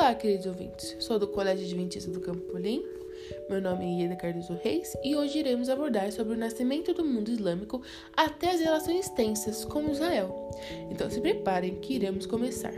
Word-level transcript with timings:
Olá, 0.00 0.14
queridos 0.14 0.46
ouvintes. 0.46 0.94
Sou 1.00 1.18
do 1.18 1.26
Colégio 1.26 1.66
Adventista 1.66 2.08
do 2.08 2.20
Campo 2.20 2.56
Limpo. 2.56 3.04
Meu 3.50 3.60
nome 3.60 3.84
é 3.84 4.02
Ieda 4.02 4.14
Cardoso 4.14 4.56
Reis 4.62 4.96
e 5.02 5.16
hoje 5.16 5.40
iremos 5.40 5.68
abordar 5.68 6.12
sobre 6.12 6.34
o 6.34 6.36
nascimento 6.36 6.94
do 6.94 7.04
mundo 7.04 7.32
islâmico 7.32 7.82
até 8.16 8.52
as 8.52 8.60
relações 8.60 9.08
tensas 9.08 9.64
com 9.64 9.90
Israel. 9.90 10.52
Então 10.88 11.10
se 11.10 11.20
preparem 11.20 11.80
que 11.80 11.94
iremos 11.94 12.26
começar. 12.26 12.74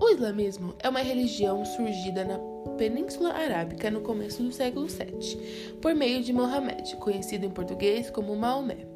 O 0.00 0.08
islamismo 0.08 0.74
é 0.80 0.88
uma 0.88 1.00
religião 1.00 1.64
surgida 1.64 2.24
na 2.24 2.49
Península 2.76 3.32
Arábica 3.32 3.90
no 3.90 4.00
começo 4.00 4.42
do 4.42 4.52
século 4.52 4.86
VII, 4.86 5.76
por 5.80 5.94
meio 5.94 6.22
de 6.22 6.32
Mohammed, 6.32 6.96
conhecido 6.96 7.46
em 7.46 7.50
português 7.50 8.10
como 8.10 8.36
Maomé. 8.36 8.86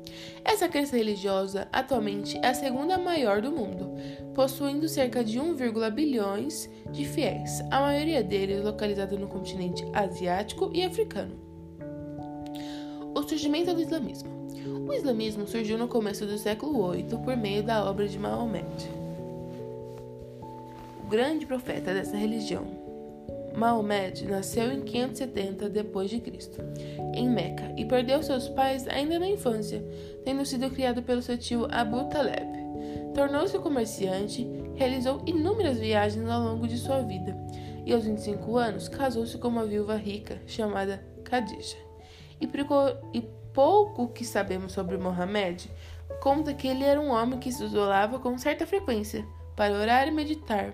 Essa 0.45 0.69
crença 0.69 0.97
religiosa 0.97 1.69
atualmente 1.73 2.39
é 2.43 2.49
a 2.49 2.55
segunda 2.55 2.99
maior 2.99 3.41
do 3.41 3.51
mundo, 3.51 3.95
possuindo 4.35 4.89
cerca 4.89 5.25
de 5.25 5.41
1, 5.41 5.57
bilhões 5.93 6.71
de 6.91 7.05
fiéis, 7.05 7.61
a 7.71 7.81
maioria 7.81 8.23
deles 8.23 8.63
localizada 8.65 9.17
no 9.17 9.29
continente 9.29 9.85
asiático 9.93 10.71
e 10.73 10.85
africano. 10.85 11.39
O 13.15 13.23
surgimento 13.23 13.73
do 13.73 13.81
islamismo. 13.81 14.35
O 14.89 14.93
islamismo 14.93 15.47
surgiu 15.47 15.79
no 15.79 15.89
começo 15.89 16.27
do 16.27 16.37
século 16.37 16.93
VIII 16.93 17.19
por 17.25 17.37
meio 17.37 17.63
da 17.63 17.89
obra 17.89 18.07
de 18.07 18.19
Maomé 18.19 18.65
o 21.05 21.07
grande 21.07 21.45
profeta 21.45 21.93
dessa 21.93 22.17
religião. 22.17 22.84
Maomed 23.57 24.27
nasceu 24.27 24.73
em 24.73 24.83
570 24.83 25.71
d.C., 25.71 26.23
em 27.15 27.29
Meca, 27.29 27.73
e 27.77 27.85
perdeu 27.85 28.23
seus 28.23 28.49
pais 28.49 28.87
ainda 28.89 29.19
na 29.19 29.29
infância, 29.29 29.85
tendo 30.25 30.45
sido 30.45 30.71
criado 30.71 31.03
pelo 31.03 31.23
seu 31.23 31.39
tio 31.39 31.67
Abu 31.71 32.05
Taleb. 32.09 32.53
Tornou-se 33.15 33.59
comerciante, 33.61 34.47
realizou 34.75 35.23
inúmeras 35.25 35.79
viagens 35.79 36.29
ao 36.29 36.43
longo 36.43 36.67
de 36.67 36.77
sua 36.77 37.01
vida, 37.01 37.37
e 37.87 37.93
aos 37.93 38.05
25 38.05 38.57
anos 38.57 38.89
casou-se 38.89 39.39
com 39.39 39.49
uma 39.49 39.65
viúva 39.65 39.97
rica 39.97 40.41
chamada 40.47 41.05
Khadija. 41.25 41.77
E, 42.41 42.49
e 43.17 43.23
pouco 43.53 44.09
que 44.09 44.25
sabemos 44.25 44.73
sobre 44.73 44.99
Mohammed 44.99 45.71
conta 46.21 46.53
que 46.53 46.67
ele 46.67 46.83
era 46.83 47.01
um 47.01 47.11
homem 47.11 47.39
que 47.39 47.53
se 47.53 47.63
isolava 47.63 48.19
com 48.19 48.37
certa 48.37 48.67
frequência 48.67 49.25
para 49.55 49.75
orar 49.75 50.09
e 50.09 50.11
meditar 50.11 50.73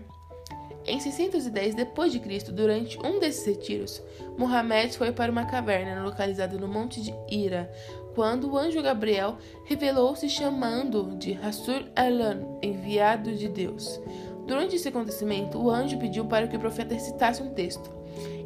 em 0.87 0.99
610 0.99 1.75
d.C., 1.75 2.53
durante 2.53 2.99
um 3.05 3.19
desses 3.19 3.47
retiros, 3.47 4.03
Muhammad 4.37 4.93
foi 4.93 5.13
para 5.13 5.31
uma 5.31 5.45
caverna 5.45 6.03
localizada 6.03 6.57
no 6.57 6.67
Monte 6.67 7.03
de 7.03 7.15
Ira, 7.31 7.71
quando 8.15 8.51
o 8.51 8.59
anjo 8.59 8.83
Gabriel 8.83 9.37
revelou-se 9.67 10.29
chamando 10.29 11.17
de 11.17 11.33
Rasul 11.33 11.85
Alan, 11.95 12.43
enviado 12.63 13.35
de 13.35 13.49
Deus. 13.49 14.01
Durante 14.47 14.77
esse 14.77 14.89
acontecimento, 14.89 15.59
o 15.59 15.71
anjo 15.71 15.99
pediu 15.99 16.25
para 16.25 16.49
que 16.49 16.57
o 16.57 16.61
profeta 16.61 16.95
recitasse 16.95 17.43
um 17.43 17.51
texto. 17.55 17.91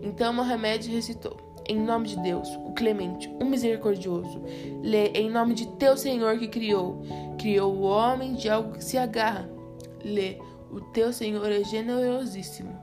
Então 0.03 0.35
Mohamed 0.35 0.91
recitou: 0.91 1.37
Em 1.67 1.81
nome 1.81 2.09
de 2.09 2.21
Deus, 2.21 2.49
o 2.67 2.73
clemente, 2.73 3.31
o 3.41 3.45
misericordioso, 3.45 4.43
lê 4.83 5.09
em 5.15 5.31
nome 5.31 5.55
de 5.55 5.67
teu 5.77 5.97
Senhor 5.97 6.39
que 6.39 6.49
criou, 6.49 7.03
criou 7.39 7.75
o 7.75 7.83
homem 7.83 8.35
de 8.35 8.51
algo 8.51 8.73
que 8.73 8.85
se 8.85 8.99
agarra. 8.99 9.49
Lê 10.05 10.37
o 10.75 10.81
teu 10.81 11.13
Senhor 11.13 11.51
é 11.53 11.63
generosíssimo, 11.63 12.77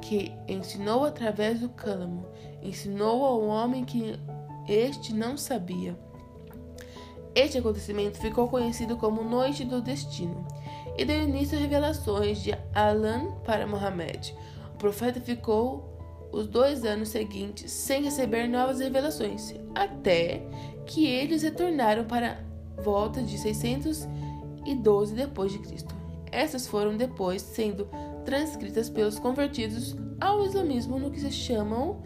que 0.00 0.32
ensinou 0.48 1.04
através 1.04 1.60
do 1.60 1.68
cálamo, 1.68 2.26
ensinou 2.62 3.22
ao 3.22 3.42
homem 3.42 3.84
que 3.84 4.18
este 4.66 5.12
não 5.12 5.36
sabia. 5.36 5.94
Este 7.34 7.58
acontecimento 7.58 8.18
ficou 8.18 8.48
conhecido 8.48 8.96
como 8.96 9.22
Noite 9.22 9.64
do 9.64 9.82
Destino 9.82 10.46
e 10.96 11.04
deu 11.04 11.20
início 11.22 11.58
a 11.58 11.60
revelações 11.60 12.38
de 12.42 12.56
Alan 12.72 13.32
para 13.44 13.66
Mohammed. 13.66 14.34
O 14.74 14.78
profeta 14.78 15.20
ficou 15.20 15.92
os 16.32 16.46
dois 16.46 16.82
anos 16.84 17.10
seguintes 17.10 17.70
sem 17.70 18.04
receber 18.04 18.48
novas 18.48 18.80
revelações, 18.80 19.54
até 19.74 20.42
que 20.86 21.06
eles 21.06 21.42
retornaram 21.42 22.04
para 22.04 22.42
volta 22.82 23.22
de 23.22 23.36
612 23.36 25.14
depois 25.14 25.52
de 25.52 25.58
Cristo. 25.58 26.03
Essas 26.34 26.66
foram 26.66 26.96
depois 26.96 27.40
sendo 27.40 27.88
transcritas 28.24 28.90
pelos 28.90 29.20
convertidos 29.20 29.94
ao 30.20 30.44
islamismo 30.44 30.98
no 30.98 31.12
que 31.12 31.20
se 31.20 31.30
chamam 31.30 32.02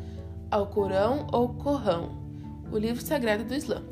Alcorão 0.50 1.26
ou 1.32 1.54
Corão, 1.54 2.10
o 2.70 2.76
livro 2.76 3.00
sagrado 3.00 3.44
do 3.44 3.54
Islã. 3.54 3.82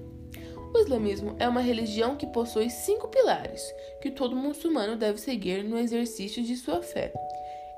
O 0.74 0.78
islamismo 0.78 1.34
é 1.38 1.48
uma 1.48 1.62
religião 1.62 2.16
que 2.16 2.26
possui 2.26 2.68
cinco 2.68 3.08
pilares 3.08 3.62
que 4.02 4.10
todo 4.10 4.36
muçulmano 4.36 4.94
deve 4.94 5.18
seguir 5.18 5.64
no 5.64 5.78
exercício 5.78 6.42
de 6.42 6.54
sua 6.54 6.82
fé. 6.82 7.14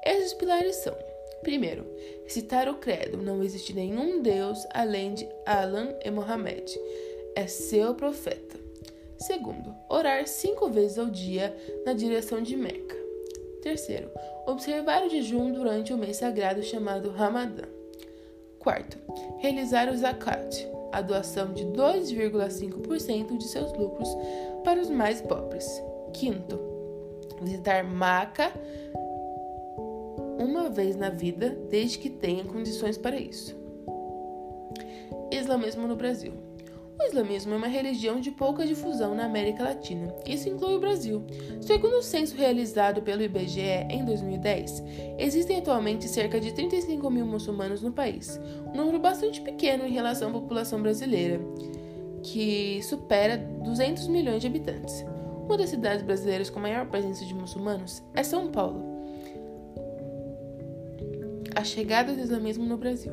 Esses 0.04 0.34
pilares 0.34 0.74
são: 0.76 0.96
primeiro, 1.42 1.86
citar 2.26 2.68
o 2.68 2.74
credo, 2.74 3.18
não 3.18 3.40
existe 3.40 3.72
nenhum 3.72 4.20
Deus 4.20 4.66
além 4.74 5.14
de 5.14 5.28
Allah 5.46 5.96
e 6.04 6.10
Mohammed, 6.10 6.76
é 7.36 7.46
seu 7.46 7.94
profeta. 7.94 8.67
Segundo, 9.18 9.74
orar 9.88 10.26
cinco 10.26 10.70
vezes 10.70 10.98
ao 10.98 11.06
dia 11.06 11.56
na 11.84 11.92
direção 11.92 12.40
de 12.40 12.56
Meca. 12.56 12.96
Terceiro, 13.60 14.10
observar 14.46 15.04
o 15.04 15.10
jejum 15.10 15.52
durante 15.52 15.92
o 15.92 15.98
mês 15.98 16.18
sagrado 16.18 16.62
chamado 16.62 17.10
Ramadã. 17.10 17.64
Quarto, 18.58 18.96
realizar 19.38 19.90
o 19.90 19.96
zakat, 19.96 20.68
a 20.92 21.02
doação 21.02 21.52
de 21.52 21.64
2,5% 21.66 23.36
de 23.36 23.44
seus 23.44 23.72
lucros 23.72 24.08
para 24.62 24.80
os 24.80 24.88
mais 24.88 25.20
pobres. 25.20 25.66
Quinto, 26.12 26.58
visitar 27.42 27.82
Maca 27.84 28.52
uma 30.38 30.70
vez 30.70 30.94
na 30.96 31.10
vida, 31.10 31.50
desde 31.68 31.98
que 31.98 32.08
tenha 32.08 32.44
condições 32.44 32.96
para 32.96 33.16
isso. 33.16 33.56
Islamismo 35.30 35.86
no 35.88 35.96
Brasil. 35.96 36.47
O 36.98 37.04
islamismo 37.04 37.54
é 37.54 37.56
uma 37.56 37.68
religião 37.68 38.18
de 38.20 38.32
pouca 38.32 38.66
difusão 38.66 39.14
na 39.14 39.24
América 39.24 39.62
Latina. 39.62 40.12
Isso 40.26 40.48
inclui 40.48 40.74
o 40.74 40.80
Brasil. 40.80 41.24
Segundo 41.60 41.98
o 41.98 42.02
censo 42.02 42.36
realizado 42.36 43.02
pelo 43.02 43.22
IBGE 43.22 43.86
em 43.88 44.04
2010, 44.04 44.82
existem 45.16 45.58
atualmente 45.58 46.08
cerca 46.08 46.40
de 46.40 46.52
35 46.52 47.08
mil 47.08 47.24
muçulmanos 47.24 47.82
no 47.82 47.92
país, 47.92 48.40
um 48.66 48.76
número 48.76 48.98
bastante 48.98 49.40
pequeno 49.40 49.86
em 49.86 49.92
relação 49.92 50.30
à 50.30 50.32
população 50.32 50.82
brasileira, 50.82 51.40
que 52.22 52.82
supera 52.82 53.36
200 53.36 54.08
milhões 54.08 54.40
de 54.40 54.48
habitantes. 54.48 55.04
Uma 55.44 55.56
das 55.56 55.70
cidades 55.70 56.02
brasileiras 56.02 56.50
com 56.50 56.58
maior 56.58 56.86
presença 56.86 57.24
de 57.24 57.32
muçulmanos 57.32 58.02
é 58.12 58.24
São 58.24 58.48
Paulo. 58.48 58.84
A 61.54 61.62
chegada 61.62 62.12
do 62.12 62.20
islamismo 62.20 62.66
no 62.66 62.76
Brasil. 62.76 63.12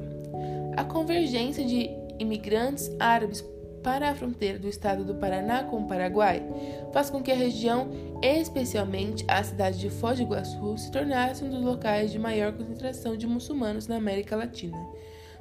A 0.75 0.83
convergência 0.83 1.63
de 1.63 1.89
imigrantes 2.19 2.91
árabes 2.99 3.41
para 3.85 4.09
a 4.09 4.15
fronteira 4.15 4.57
do 4.57 4.67
estado 4.67 5.05
do 5.05 5.13
Paraná 5.13 5.63
com 5.63 5.77
o 5.77 5.87
Paraguai, 5.87 6.43
faz 6.91 7.11
com 7.11 7.21
que 7.21 7.31
a 7.31 7.35
região, 7.35 7.87
especialmente 8.19 9.23
a 9.27 9.43
cidade 9.43 9.77
de 9.77 9.91
Foz 9.91 10.17
do 10.17 10.23
Iguaçu, 10.23 10.75
se 10.75 10.89
tornasse 10.89 11.43
um 11.43 11.49
dos 11.51 11.61
locais 11.61 12.11
de 12.11 12.17
maior 12.17 12.51
concentração 12.51 13.15
de 13.15 13.27
muçulmanos 13.27 13.85
na 13.85 13.97
América 13.97 14.35
Latina. 14.35 14.75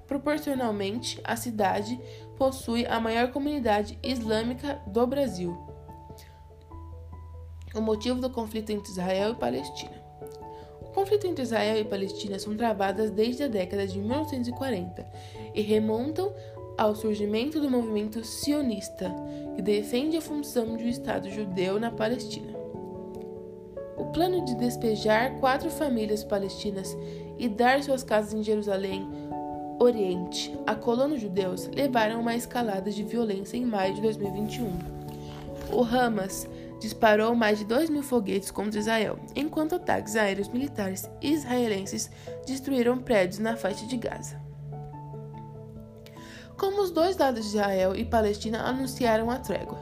Proporcionalmente, 0.06 1.18
a 1.24 1.36
cidade 1.36 1.98
possui 2.36 2.84
a 2.84 3.00
maior 3.00 3.32
comunidade 3.32 3.98
islâmica 4.02 4.78
do 4.88 5.06
Brasil. 5.06 5.56
O 7.74 7.80
motivo 7.80 8.20
do 8.20 8.28
conflito 8.28 8.68
entre 8.68 8.92
Israel 8.92 9.30
e 9.30 9.36
Palestina. 9.36 10.04
O 10.82 10.92
conflito 10.92 11.26
entre 11.26 11.42
Israel 11.42 11.78
e 11.78 11.84
Palestina 11.84 12.38
são 12.38 12.54
travadas 12.54 13.10
desde 13.10 13.44
a 13.44 13.48
década 13.48 13.86
de 13.86 13.98
1940 13.98 15.04
e 15.54 15.62
remontam 15.62 16.32
ao 16.76 16.94
surgimento 16.94 17.60
do 17.60 17.70
movimento 17.70 18.24
sionista, 18.24 19.14
que 19.54 19.62
defende 19.62 20.16
a 20.16 20.20
função 20.20 20.76
de 20.76 20.84
um 20.84 20.88
Estado 20.88 21.30
judeu 21.30 21.78
na 21.78 21.90
Palestina. 21.90 22.52
O 23.96 24.06
plano 24.06 24.44
de 24.44 24.54
despejar 24.56 25.38
quatro 25.38 25.70
famílias 25.70 26.24
palestinas 26.24 26.96
e 27.38 27.48
dar 27.48 27.82
suas 27.82 28.02
casas 28.02 28.34
em 28.34 28.42
Jerusalém 28.42 29.08
Oriente 29.78 30.56
a 30.66 30.74
colonos 30.74 31.20
judeus 31.20 31.68
levaram 31.74 32.16
a 32.16 32.20
uma 32.20 32.36
escalada 32.36 32.90
de 32.90 33.02
violência 33.02 33.56
em 33.56 33.64
maio 33.64 33.94
de 33.94 34.00
2021. 34.02 34.70
O 35.72 35.82
Hamas 35.82 36.48
disparou 36.80 37.34
mais 37.34 37.58
de 37.58 37.64
2 37.64 37.90
mil 37.90 38.02
foguetes 38.02 38.50
contra 38.50 38.78
Israel, 38.78 39.18
enquanto 39.34 39.74
ataques 39.74 40.16
aéreos 40.16 40.48
militares 40.48 41.10
israelenses 41.20 42.10
destruíram 42.46 42.98
prédios 42.98 43.40
na 43.40 43.56
faixa 43.56 43.86
de 43.86 43.96
Gaza 43.96 44.43
como 46.58 46.82
os 46.82 46.90
dois 46.90 47.16
lados 47.16 47.42
de 47.42 47.56
Israel 47.56 47.94
e 47.94 48.04
Palestina 48.04 48.62
anunciaram 48.62 49.30
a 49.30 49.38
trégua. 49.38 49.78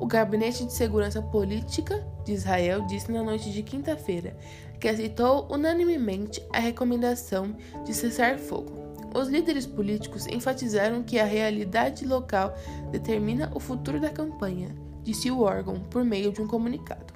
O 0.00 0.06
Gabinete 0.06 0.64
de 0.64 0.72
Segurança 0.72 1.20
Política 1.20 2.06
de 2.24 2.32
Israel 2.32 2.86
disse 2.86 3.10
na 3.10 3.22
noite 3.22 3.50
de 3.52 3.62
quinta-feira 3.62 4.36
que 4.78 4.88
aceitou 4.88 5.48
unanimemente 5.50 6.40
a 6.52 6.60
recomendação 6.60 7.56
de 7.84 7.92
cessar 7.92 8.38
fogo. 8.38 8.72
Os 9.14 9.28
líderes 9.28 9.66
políticos 9.66 10.26
enfatizaram 10.28 11.02
que 11.02 11.18
a 11.18 11.24
realidade 11.24 12.06
local 12.06 12.54
determina 12.92 13.50
o 13.54 13.58
futuro 13.58 13.98
da 13.98 14.10
campanha, 14.10 14.68
disse 15.02 15.30
o 15.30 15.40
órgão 15.40 15.80
por 15.80 16.04
meio 16.04 16.30
de 16.30 16.40
um 16.40 16.46
comunicado. 16.46 17.14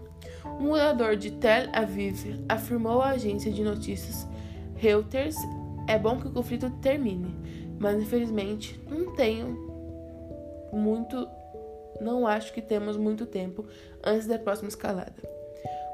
Um 0.58 0.68
morador 0.68 1.16
de 1.16 1.30
Tel 1.32 1.68
Aviv 1.72 2.44
afirmou 2.48 3.00
à 3.02 3.10
agência 3.10 3.52
de 3.52 3.62
notícias 3.62 4.26
Reuters: 4.74 5.36
"É 5.86 5.98
bom 5.98 6.18
que 6.18 6.26
o 6.26 6.32
conflito 6.32 6.70
termine, 6.80 7.36
mas 7.82 8.00
infelizmente 8.00 8.80
não 8.88 9.14
tenho 9.16 9.48
muito, 10.72 11.28
não 12.00 12.26
acho 12.26 12.52
que 12.52 12.62
temos 12.62 12.96
muito 12.96 13.26
tempo 13.26 13.66
antes 14.02 14.26
da 14.26 14.38
próxima 14.38 14.68
escalada." 14.68 15.22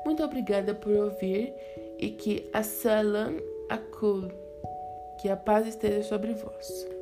Muito 0.04 0.22
obrigada 0.22 0.74
por 0.74 0.92
ouvir 0.92 1.52
e 1.98 2.10
que 2.10 2.48
a 2.52 2.62
Salam 2.62 3.38
Akul, 3.68 4.28
que 5.20 5.28
a 5.28 5.36
paz 5.36 5.66
esteja 5.66 6.02
sobre 6.02 6.34
vós. 6.34 6.97